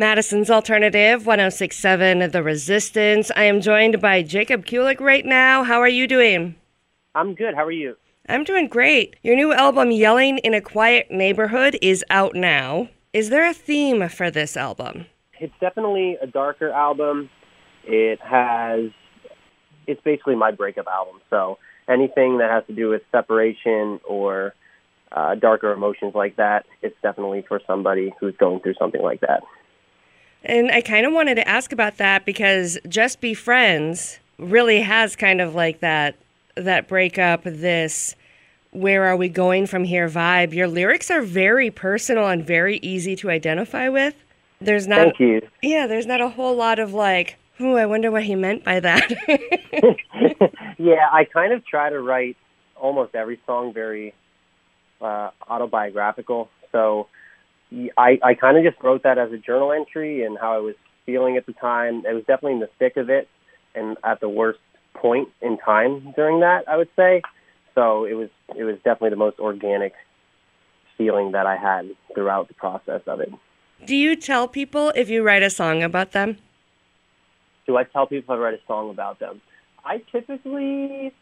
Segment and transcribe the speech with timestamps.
[0.00, 3.30] Madison's Alternative 1067 The Resistance.
[3.36, 5.62] I am joined by Jacob Kulick right now.
[5.62, 6.54] How are you doing?
[7.14, 7.54] I'm good.
[7.54, 7.96] How are you?
[8.26, 9.16] I'm doing great.
[9.22, 12.88] Your new album, Yelling in a Quiet Neighborhood, is out now.
[13.12, 15.04] Is there a theme for this album?
[15.38, 17.28] It's definitely a darker album.
[17.84, 18.92] It has,
[19.86, 21.20] it's basically my breakup album.
[21.28, 21.58] So
[21.90, 24.54] anything that has to do with separation or
[25.12, 29.42] uh, darker emotions like that, it's definitely for somebody who's going through something like that.
[30.44, 35.16] And I kind of wanted to ask about that because Just Be Friends really has
[35.16, 36.16] kind of like that
[36.56, 38.16] that breakup, this
[38.72, 40.52] where are we going from here vibe.
[40.52, 44.14] Your lyrics are very personal and very easy to identify with.
[44.60, 45.40] There's not Thank you.
[45.62, 48.80] Yeah, there's not a whole lot of like, oh, I wonder what he meant by
[48.80, 49.10] that.
[50.78, 52.36] yeah, I kind of try to write
[52.76, 54.14] almost every song very
[55.00, 56.50] uh, autobiographical.
[56.72, 57.08] So
[57.96, 60.74] I, I kind of just wrote that as a journal entry and how I was
[61.06, 62.04] feeling at the time.
[62.06, 63.28] It was definitely in the thick of it
[63.74, 64.58] and at the worst
[64.94, 67.22] point in time during that, I would say.
[67.74, 69.92] So it was it was definitely the most organic
[70.98, 73.30] feeling that I had throughout the process of it.
[73.86, 76.36] Do you tell people if you write a song about them?
[77.66, 79.40] Do I tell people if I write a song about them?
[79.84, 81.12] I typically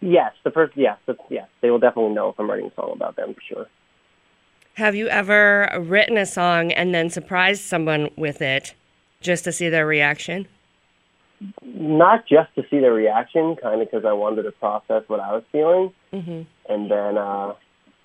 [0.00, 2.92] yes, the first yes, the, yes, they will definitely know if I'm writing a song
[2.94, 3.66] about them for sure.
[4.74, 8.74] Have you ever written a song and then surprised someone with it
[9.20, 10.48] just to see their reaction?
[11.62, 15.32] Not just to see their reaction, kind of because I wanted to process what I
[15.32, 16.42] was feeling, mm-hmm.
[16.72, 17.54] and then uh,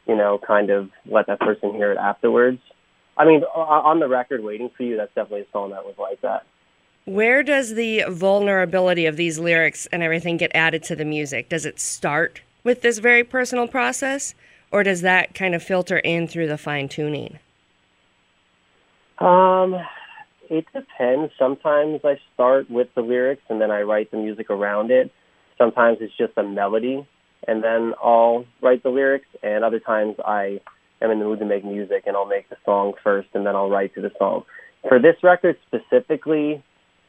[0.07, 2.59] you know, kind of let that person hear it afterwards.
[3.15, 6.21] I mean, on the record, "Waiting for You," that's definitely a song that was like
[6.21, 6.45] that.
[7.05, 11.47] Where does the vulnerability of these lyrics and everything get added to the music?
[11.47, 14.35] Does it start with this very personal process,
[14.71, 17.39] or does that kind of filter in through the fine tuning?
[19.19, 19.75] Um,
[20.49, 21.31] it depends.
[21.37, 25.11] Sometimes I start with the lyrics and then I write the music around it.
[25.57, 27.07] Sometimes it's just a melody
[27.47, 29.27] and then I'll write the lyrics.
[29.41, 30.61] And other times I
[31.01, 33.55] am in the mood to make music and I'll make the song first and then
[33.55, 34.43] I'll write to the song.
[34.87, 36.63] For this record specifically,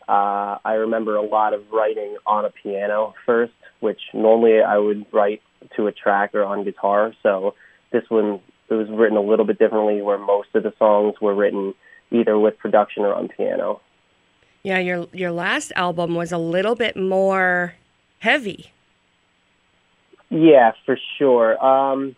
[0.08, 5.04] uh, I remember a lot of writing on a piano first, which normally I would
[5.12, 5.42] write
[5.76, 7.12] to a track or on guitar.
[7.22, 7.54] So
[7.92, 11.34] this one it was written a little bit differently, where most of the songs were
[11.34, 11.74] written
[12.10, 13.80] either with production or on piano.
[14.62, 17.74] Yeah, your your last album was a little bit more
[18.18, 18.72] heavy.
[20.30, 21.64] Yeah, for sure.
[21.64, 22.14] Um,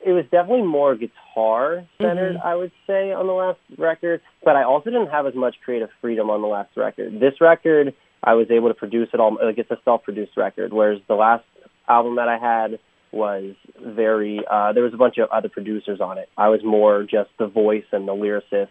[0.00, 2.46] it was definitely more guitar centered, Mm-hmm.
[2.46, 4.22] I would say, on the last record.
[4.44, 7.20] But I also didn't have as much creative freedom on the last record.
[7.20, 9.36] This record, I was able to produce it all.
[9.42, 11.44] Like it's a self-produced record, whereas the last
[11.88, 12.78] album that I had
[13.12, 14.40] was very.
[14.50, 16.28] Uh, there was a bunch of other producers on it.
[16.36, 18.68] I was more just the voice and the lyricist,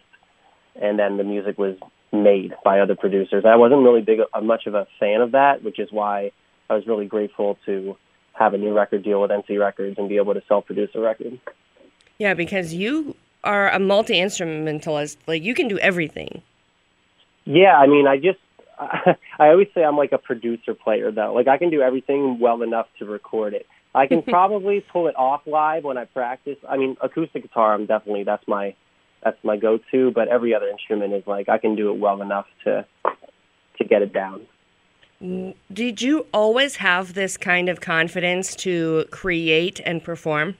[0.80, 1.76] and then the music was
[2.12, 3.44] made by other producers.
[3.46, 6.32] I wasn't really big, uh, much of a fan of that, which is why
[6.70, 7.96] I was really grateful to
[8.32, 11.40] have a new record deal with NC Records and be able to self-produce a record.
[12.18, 15.18] Yeah, because you are a multi instrumentalist.
[15.26, 16.42] Like you can do everything.
[17.44, 18.38] Yeah, I mean, I just
[19.38, 21.32] I always say I'm like a producer player though.
[21.32, 23.66] Like I can do everything well enough to record it.
[23.94, 26.58] I can probably pull it off live when I practice.
[26.68, 28.74] I mean, acoustic guitar, I'm definitely that's my
[29.24, 30.10] that's my go-to.
[30.10, 32.86] But every other instrument is like I can do it well enough to
[33.78, 34.42] to get it down.
[35.72, 40.56] Did you always have this kind of confidence to create and perform?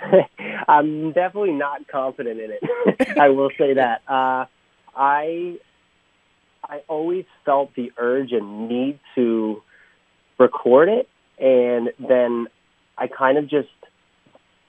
[0.68, 3.18] I'm definitely not confident in it.
[3.18, 4.00] I will say that.
[4.08, 4.46] Uh,
[4.96, 5.58] I
[6.70, 9.60] I always felt the urge and need to
[10.38, 12.46] record it, and then
[12.96, 13.68] I kind of just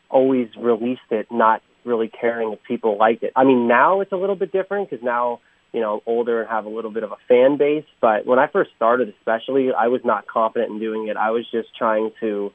[0.09, 3.31] always released it, not really caring if people liked it.
[3.35, 5.41] I mean, now it's a little bit different because now
[5.73, 7.85] you know I'm older and have a little bit of a fan base.
[8.01, 11.17] But when I first started, especially, I was not confident in doing it.
[11.17, 12.51] I was just trying to.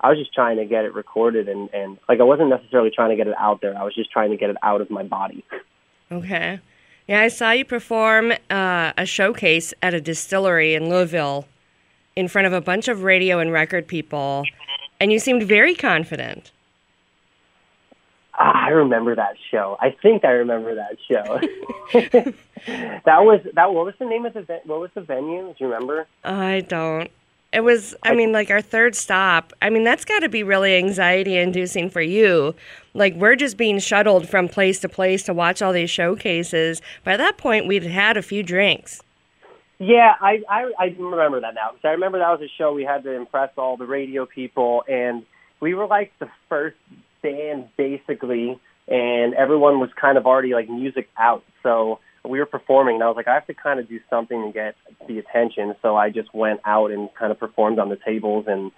[0.00, 3.10] I was just trying to get it recorded and, and like I wasn't necessarily trying
[3.10, 3.78] to get it out there.
[3.78, 5.44] I was just trying to get it out of my body.
[6.12, 6.60] Okay.
[7.06, 11.46] Yeah, I saw you perform uh, a showcase at a distillery in Louisville
[12.16, 14.44] in front of a bunch of radio and record people,
[15.00, 16.50] and you seemed very confident.
[18.36, 19.76] Ah, I remember that show.
[19.80, 21.40] I think I remember that show.
[23.04, 23.72] that was that.
[23.72, 25.42] What was the name of the ve- what was the venue?
[25.48, 26.06] Do you remember?
[26.24, 27.10] I don't.
[27.54, 29.52] It was, I mean, like our third stop.
[29.62, 32.54] I mean, that's got to be really anxiety inducing for you.
[32.94, 36.82] Like, we're just being shuttled from place to place to watch all these showcases.
[37.04, 39.02] By that point, we'd had a few drinks.
[39.78, 41.70] Yeah, I I, I remember that now.
[41.72, 44.84] Because I remember that was a show we had to impress all the radio people,
[44.88, 45.24] and
[45.60, 46.76] we were like the first
[47.22, 48.58] band basically,
[48.88, 51.44] and everyone was kind of already like music out.
[51.62, 54.46] So we were performing, and I was like, I have to kind of do something
[54.46, 54.76] to get
[55.06, 55.74] the attention.
[55.82, 58.72] So I just went out and kind of performed on the tables and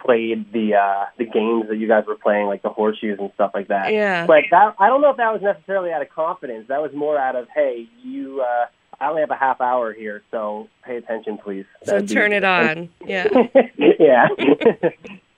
[0.00, 3.52] played the uh, the games that you guys were playing, like the horseshoes and stuff
[3.54, 3.92] like that.
[3.92, 4.26] Yeah.
[4.26, 6.68] But that I don't know if that was necessarily out of confidence.
[6.68, 8.42] That was more out of, hey, you.
[8.42, 8.66] Uh,
[9.02, 11.64] I only have a half hour here, so pay attention, please.
[11.84, 12.90] So That'd be- turn it on.
[13.06, 13.26] Yeah.
[13.98, 14.28] yeah.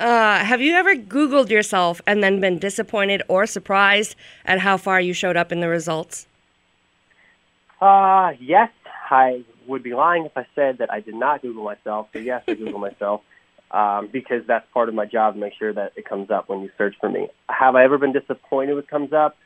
[0.00, 4.14] Uh, have you ever Googled yourself and then been disappointed or surprised
[4.44, 6.28] at how far you showed up in the results?
[7.80, 8.70] Uh, yes,
[9.10, 12.08] I would be lying if I said that I did not Google myself.
[12.12, 13.22] So yes, I Google myself
[13.70, 16.62] um, because that's part of my job to make sure that it comes up when
[16.62, 17.28] you search for me.
[17.48, 19.36] Have I ever been disappointed it comes up?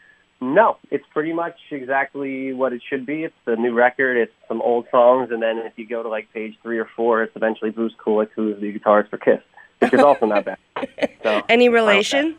[0.41, 3.23] No, it's pretty much exactly what it should be.
[3.23, 4.17] It's the new record.
[4.17, 7.23] It's some old songs, and then if you go to like page three or four,
[7.23, 9.41] it's eventually Bruce Kulick, who's the guitarist for Kiss,
[9.79, 10.59] which is also not bad.
[11.23, 12.35] So Any relation?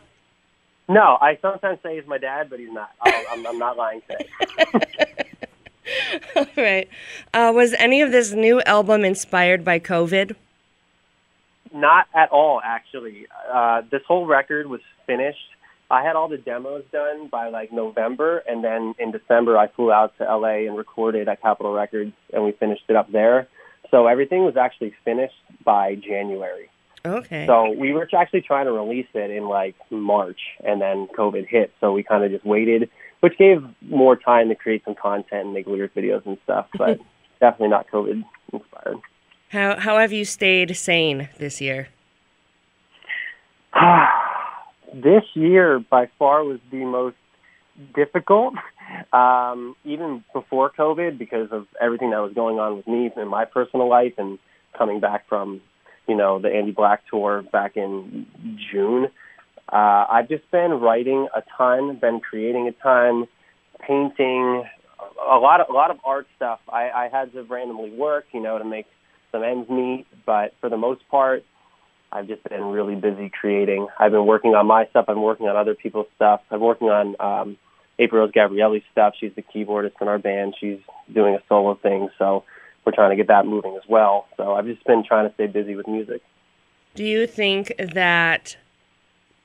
[0.89, 2.91] no, I sometimes say he's my dad, but he's not.
[3.01, 4.27] I'm, I'm not lying today.
[6.35, 6.87] All right.
[7.33, 10.35] Uh, was any of this new album inspired by COVID?
[11.73, 13.25] Not at all, actually.
[13.51, 15.39] Uh, this whole record was finished.
[15.89, 19.91] I had all the demos done by like November, and then in December I flew
[19.91, 23.47] out to LA and recorded at Capitol Records, and we finished it up there.
[23.91, 26.69] So everything was actually finished by January.
[27.05, 27.45] Okay.
[27.45, 31.73] So we were actually trying to release it in like March, and then COVID hit.
[31.81, 32.89] So we kind of just waited,
[33.23, 36.67] which gave more time to create some content and make lyric videos and stuff.
[36.77, 36.99] But
[37.39, 38.21] definitely not COVID
[38.51, 38.97] inspired.
[39.47, 41.87] How how have you stayed sane this year?
[44.93, 47.15] this year by far was the most
[47.95, 48.55] difficult,
[49.13, 53.45] um, even before COVID, because of everything that was going on with me in my
[53.45, 54.37] personal life and
[54.77, 55.61] coming back from,
[56.09, 58.25] you know, the Andy Black tour back in
[58.69, 59.07] June.
[59.71, 63.27] Uh, I've just been writing a ton, been creating a ton,
[63.79, 64.63] painting,
[64.99, 66.59] a lot of a lot of art stuff.
[66.69, 68.85] I, I had to randomly work, you know, to make
[69.31, 71.43] some ends meet, but for the most part,
[72.11, 73.87] I've just been really busy creating.
[73.97, 75.05] I've been working on my stuff.
[75.07, 76.41] I'm working on other people's stuff.
[76.51, 77.57] I'm working on um,
[77.97, 79.15] April Rose Gabrielli's stuff.
[79.19, 80.55] She's the keyboardist in our band.
[80.59, 80.79] She's
[81.11, 82.43] doing a solo thing, so
[82.85, 84.27] we're trying to get that moving as well.
[84.37, 86.21] So I've just been trying to stay busy with music.
[86.93, 88.57] Do you think that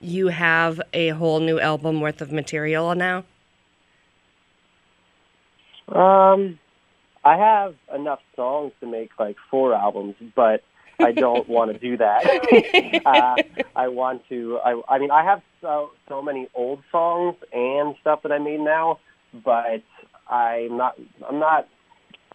[0.01, 3.25] you have a whole new album worth of material now?
[5.89, 6.59] Um,
[7.25, 10.63] I have enough songs to make like four albums, but
[11.01, 13.03] I don't want to do that.
[13.07, 13.37] uh,
[13.75, 14.59] I want to.
[14.65, 18.61] I, I mean, I have so so many old songs and stuff that I made
[18.61, 18.99] now,
[19.45, 19.83] but
[20.29, 20.99] I'm not.
[21.29, 21.69] I'm not.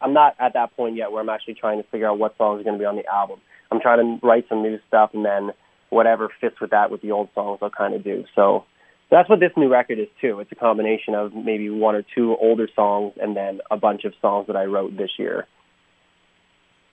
[0.02, 2.60] I'm not at that point yet where I'm actually trying to figure out what songs
[2.60, 3.40] are going to be on the album.
[3.72, 5.52] I'm trying to write some new stuff, and then
[5.94, 8.26] whatever fits with that with the old songs, I'll kind of do.
[8.36, 8.66] So
[9.10, 10.40] that's what this new record is too.
[10.40, 14.14] It's a combination of maybe one or two older songs, and then a bunch of
[14.22, 15.48] songs that I wrote this year.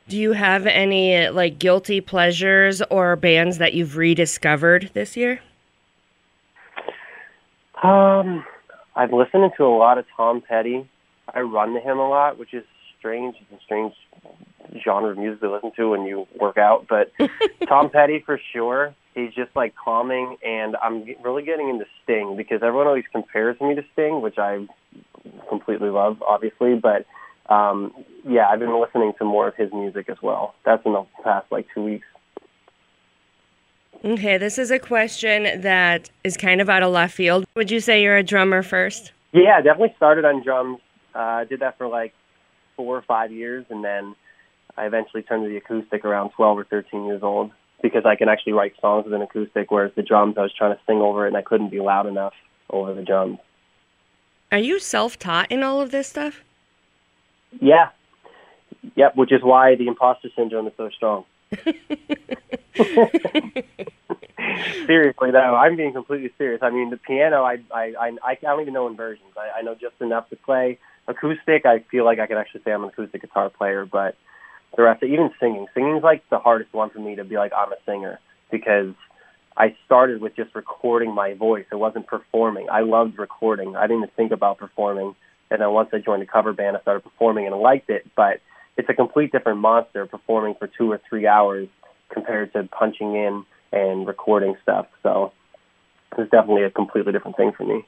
[0.08, 5.40] Do you have any like guilty pleasures or bands that you've rediscovered this year?
[7.82, 8.44] Um,
[8.94, 10.88] I've listened to a lot of Tom Petty.
[11.32, 12.64] I run to him a lot, which is
[12.98, 13.36] strange.
[13.40, 13.94] It's a strange
[14.84, 16.86] genre of music to listen to when you work out.
[16.88, 17.12] But
[17.68, 18.94] Tom Petty for sure.
[19.14, 23.74] He's just like calming, and I'm really getting into Sting because everyone always compares me
[23.74, 24.66] to Sting, which I
[25.48, 26.76] completely love, obviously.
[26.76, 27.06] But
[27.52, 27.92] um,
[28.26, 30.54] yeah, I've been listening to more of his music as well.
[30.64, 32.06] That's in the past like two weeks.
[34.02, 37.44] Okay, this is a question that is kind of out of left field.
[37.54, 39.12] Would you say you're a drummer first?
[39.32, 40.78] Yeah, definitely started on drums.
[41.14, 42.14] Uh, did that for like
[42.76, 44.14] four or five years, and then
[44.76, 47.50] I eventually turned to the acoustic around 12 or 13 years old
[47.82, 50.74] because I can actually write songs with an acoustic, whereas the drums, I was trying
[50.74, 52.34] to sing over it, and I couldn't be loud enough
[52.68, 53.38] over the drums.
[54.52, 56.42] Are you self taught in all of this stuff?
[57.60, 57.90] Yeah.
[58.96, 61.24] Yep, which is why the imposter syndrome is so strong.
[64.86, 66.62] Seriously, though, I'm being completely serious.
[66.62, 69.32] I mean, the piano, I I I, I don't even know inversions.
[69.36, 70.78] I, I know just enough to play.
[71.08, 74.16] Acoustic, I feel like I could actually say I'm an acoustic guitar player, but
[74.76, 77.52] the rest, of even singing, singing's like the hardest one for me to be like
[77.56, 78.94] I'm a singer because
[79.56, 81.66] I started with just recording my voice.
[81.70, 82.68] It wasn't performing.
[82.70, 83.76] I loved recording.
[83.76, 85.14] I didn't even think about performing.
[85.50, 88.06] And then once I joined a cover band, I started performing and I liked it.
[88.16, 88.40] But
[88.76, 91.68] it's a complete different monster performing for two or three hours
[92.10, 94.86] compared to punching in and recording stuff.
[95.02, 95.32] So
[96.16, 97.84] it's definitely a completely different thing for me.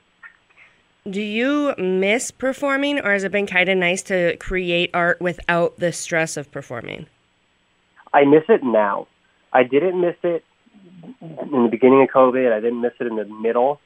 [1.08, 5.78] Do you miss performing, or has it been kind of nice to create art without
[5.78, 7.06] the stress of performing?
[8.12, 9.08] I miss it now.
[9.52, 10.44] I didn't miss it
[11.20, 12.52] in the beginning of COVID.
[12.52, 13.80] I didn't miss it in the middle.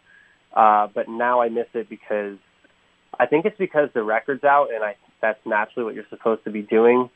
[0.52, 2.38] Uh, but now I miss it because
[3.18, 6.50] I think it's because the record's out, and I that's naturally what you're supposed to
[6.50, 7.08] be doing.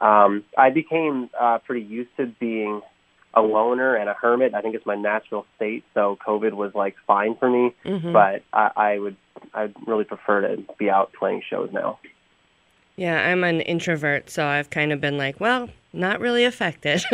[0.00, 2.80] Um, I became uh, pretty used to being
[3.34, 4.54] a loner and a hermit.
[4.54, 7.74] I think it's my natural state, so COVID was like fine for me.
[7.84, 8.12] Mhm.
[8.12, 9.16] But I, I would
[9.54, 11.98] I really prefer to be out playing shows now.
[12.96, 17.02] Yeah, I'm an introvert, so I've kind of been like, well, not really affected.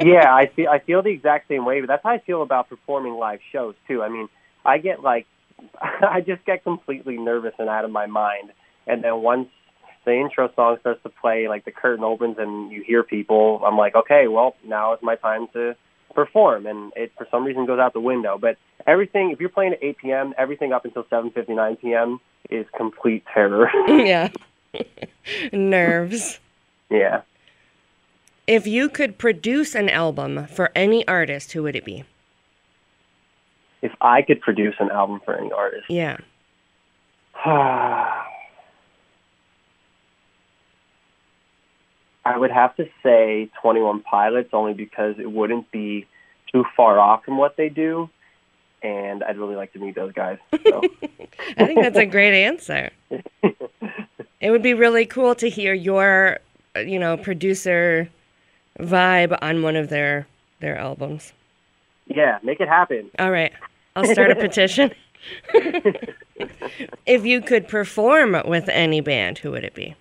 [0.00, 2.68] yeah, I feel I feel the exact same way, but that's how I feel about
[2.68, 4.02] performing live shows too.
[4.02, 4.28] I mean,
[4.64, 5.26] I get like
[5.80, 8.52] I just get completely nervous and out of my mind,
[8.86, 9.48] and then once
[10.08, 13.76] the intro song starts to play, like the curtain opens and you hear people, I'm
[13.76, 15.76] like, okay, well, now is my time to
[16.14, 18.38] perform, and it for some reason goes out the window.
[18.38, 22.20] But everything, if you're playing at 8 p.m., everything up until 7:59 p.m.
[22.48, 23.70] is complete terror.
[23.88, 24.30] yeah.
[25.52, 26.40] Nerves.
[26.90, 27.22] yeah.
[28.46, 32.04] If you could produce an album for any artist, who would it be?
[33.82, 35.84] If I could produce an album for any artist.
[35.90, 36.16] Yeah.
[42.28, 46.06] I would have to say 21 Pilots only because it wouldn't be
[46.52, 48.08] too far off from what they do,
[48.82, 50.38] and I'd really like to meet those guys.
[50.66, 50.82] So.
[51.56, 52.90] I think that's a great answer.
[54.40, 56.38] It would be really cool to hear your,
[56.76, 58.08] you know, producer
[58.78, 60.28] vibe on one of their
[60.60, 61.32] their albums.
[62.06, 63.10] yeah, make it happen.
[63.18, 63.52] All right.
[63.96, 64.92] I'll start a petition.
[67.04, 69.96] if you could perform with any band, who would it be?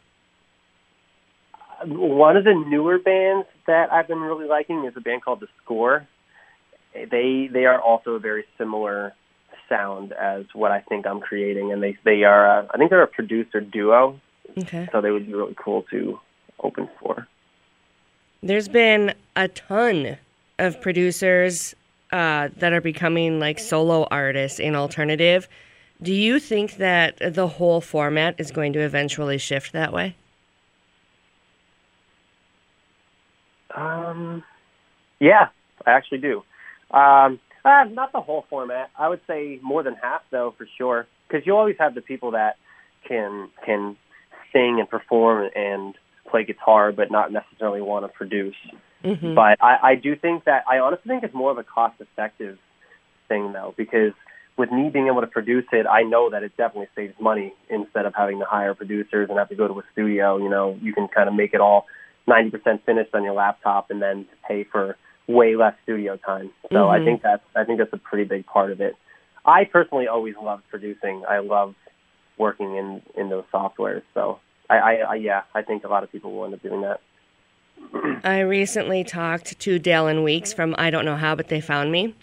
[1.86, 5.48] One of the newer bands that I've been really liking is a band called The
[5.64, 6.08] Score.
[6.94, 9.14] They they are also a very similar
[9.70, 13.04] sound as what I think I'm creating, and they they are uh, I think they're
[13.04, 14.20] a producer duo,
[14.58, 14.88] Okay.
[14.92, 16.20] so they would be really cool to
[16.60, 17.28] open for.
[18.42, 20.18] There's been a ton
[20.58, 21.76] of producers
[22.12, 25.48] uh, that are becoming like solo artists in alternative.
[26.02, 30.16] Do you think that the whole format is going to eventually shift that way?
[33.76, 34.44] Um,
[35.20, 35.50] yeah,
[35.86, 36.44] I actually do.
[36.92, 38.90] Um, uh, not the whole format.
[38.98, 41.08] I would say more than half, though, for sure.
[41.28, 42.56] Because you always have the people that
[43.08, 43.98] can can
[44.54, 45.96] sing and perform and
[46.30, 48.56] play guitar, but not necessarily want to produce.
[49.04, 52.58] hmm But I, I do think that I honestly think it's more of a cost-effective
[53.28, 54.14] thing, though, because
[54.58, 58.06] with me being able to produce it, I know that it definitely saves money instead
[58.06, 60.38] of having to hire producers and have to go to a studio.
[60.38, 61.86] You know, you can kind of make it all
[62.28, 66.52] 90% finished on your laptop and then to pay for way less studio time.
[66.72, 67.06] So I Mhm.
[67.06, 68.96] think that's I think that's a pretty big part of it.
[69.46, 71.24] I personally always loved producing.
[71.28, 71.76] I love
[72.38, 74.04] working in in those softwares.
[74.14, 76.82] So I, I, I yeah, I think a lot of people will end up doing
[76.82, 77.02] that.
[78.24, 82.16] I recently talked to Dallon Weekes from I Don't Know How, but They Found Me.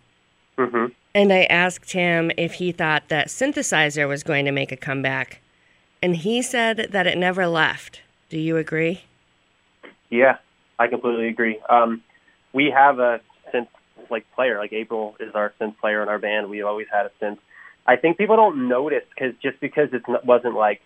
[0.58, 4.76] hmm And I asked him if he thought that synthesizer was going to make a
[4.76, 5.40] comeback.
[6.02, 8.02] And he said that it never left.
[8.28, 9.02] Do you agree?
[10.10, 10.38] Yeah,
[10.78, 11.60] I completely agree.
[11.68, 12.02] Um,
[12.52, 13.20] we have a
[13.52, 13.68] synth
[14.10, 14.58] like player.
[14.58, 16.50] Like April is our synth player in our band.
[16.50, 17.38] We've always had a synth.
[17.86, 20.80] I think people don't notice because just because it wasn't like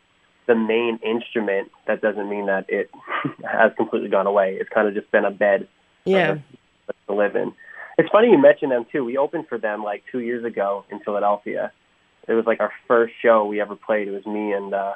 [0.46, 2.90] the main instrument, that doesn't mean that it
[3.44, 4.56] has completely gone away.
[4.60, 5.68] It's kind of just been a bed
[6.04, 6.38] Yeah.
[7.06, 7.52] to live in.
[7.98, 9.04] It's funny you mentioned them too.
[9.04, 11.72] We opened for them like two years ago in Philadelphia.
[12.26, 14.08] It was like our first show we ever played.
[14.08, 14.94] It was me and uh,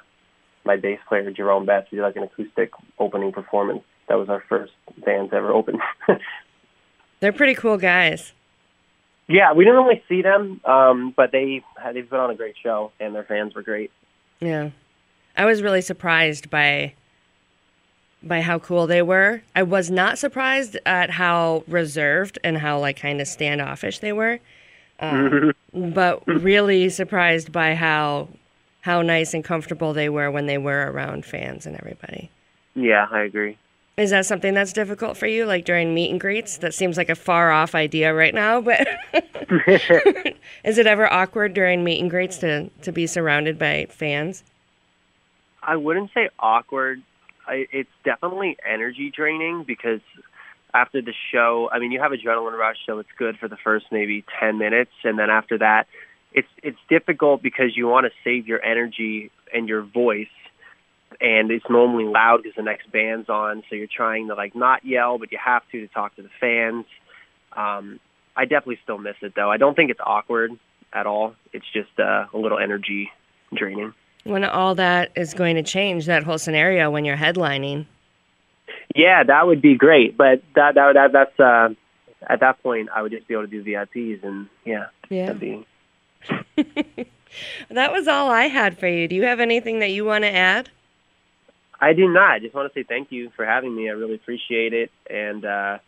[0.64, 1.88] my bass player Jerome Betts.
[1.90, 3.82] We did like an acoustic opening performance.
[4.08, 4.72] That was our first
[5.04, 5.78] band to ever open.
[7.20, 8.32] They're pretty cool guys.
[9.28, 12.92] yeah, we didn't really see them, um, but they they've put on a great show
[13.00, 13.90] and their fans were great.
[14.40, 14.70] Yeah.
[15.36, 16.94] I was really surprised by
[18.22, 19.42] by how cool they were.
[19.54, 24.38] I was not surprised at how reserved and how like kind of standoffish they were.
[25.00, 28.28] Um, but really surprised by how
[28.82, 32.30] how nice and comfortable they were when they were around fans and everybody.
[32.74, 33.56] Yeah, I agree.
[34.02, 36.56] Is that something that's difficult for you, like during meet and greets?
[36.56, 38.80] That seems like a far off idea right now, but
[40.64, 44.42] is it ever awkward during meet and greets to, to be surrounded by fans?
[45.62, 47.00] I wouldn't say awkward.
[47.46, 50.00] I, it's definitely energy draining because
[50.74, 53.86] after the show, I mean, you have adrenaline rush, so it's good for the first
[53.92, 55.86] maybe ten minutes, and then after that,
[56.32, 60.26] it's it's difficult because you want to save your energy and your voice,
[61.22, 64.84] and it's normally loud because the next band's on, so you're trying to like not
[64.84, 66.84] yell, but you have to to talk to the fans.
[67.52, 68.00] Um,
[68.36, 69.50] I definitely still miss it though.
[69.50, 70.52] I don't think it's awkward
[70.92, 71.34] at all.
[71.52, 73.10] It's just uh, a little energy
[73.54, 73.94] draining.
[74.24, 77.86] When all that is going to change, that whole scenario when you're headlining.
[78.94, 80.16] Yeah, that would be great.
[80.16, 81.74] But that that, that that's uh,
[82.28, 85.34] at that point, I would just be able to do VIPs, and yeah, Yeah.
[87.70, 89.08] That was all I had for you.
[89.08, 90.70] Do you have anything that you want to add?
[91.82, 92.30] I do not.
[92.30, 93.88] I just want to say thank you for having me.
[93.88, 94.90] I really appreciate it.
[95.10, 95.78] And uh,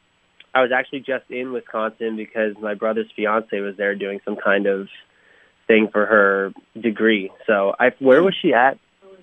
[0.53, 4.67] I was actually just in Wisconsin because my brother's fiance was there doing some kind
[4.67, 4.89] of
[5.69, 7.31] thing for her degree.
[7.47, 8.77] So, I where was she at?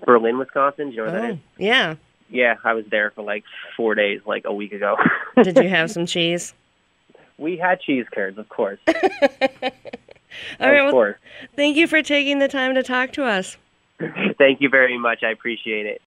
[0.06, 0.90] Berlin, Wisconsin.
[0.90, 1.40] Do you know where that Oh, is?
[1.60, 1.96] yeah.
[2.30, 3.44] Yeah, I was there for like
[3.76, 4.96] four days, like a week ago.
[5.44, 6.54] Did you have some cheese?
[7.38, 8.80] we had cheese curds, of course.
[8.88, 9.72] All of
[10.60, 10.82] right.
[10.84, 11.18] Well, course.
[11.58, 13.58] thank you for taking the time to talk to us.
[14.38, 15.22] Thank you very much.
[15.24, 16.00] I appreciate it.